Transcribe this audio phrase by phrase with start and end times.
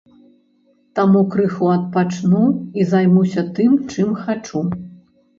[0.99, 2.41] Таму крыху адпачну
[2.79, 4.63] і займуся тым, чым хачу.